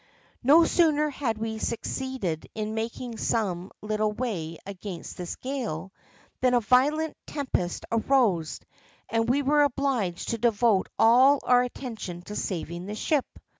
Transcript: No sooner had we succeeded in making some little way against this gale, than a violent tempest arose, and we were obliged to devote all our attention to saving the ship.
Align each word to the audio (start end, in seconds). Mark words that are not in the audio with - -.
No 0.41 0.63
sooner 0.63 1.11
had 1.11 1.37
we 1.37 1.59
succeeded 1.59 2.49
in 2.55 2.73
making 2.73 3.19
some 3.19 3.69
little 3.83 4.11
way 4.11 4.57
against 4.65 5.15
this 5.15 5.35
gale, 5.35 5.93
than 6.39 6.55
a 6.55 6.59
violent 6.59 7.15
tempest 7.27 7.85
arose, 7.91 8.59
and 9.09 9.29
we 9.29 9.43
were 9.43 9.61
obliged 9.61 10.29
to 10.29 10.39
devote 10.39 10.89
all 10.97 11.39
our 11.43 11.61
attention 11.61 12.23
to 12.23 12.35
saving 12.35 12.87
the 12.87 12.95
ship. 12.95 13.27